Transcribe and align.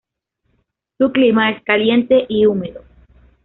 Su 0.97 1.11
clima 1.11 1.51
es 1.51 1.63
caliente 1.63 2.25
y 2.27 2.47
húmedo. 2.47 2.81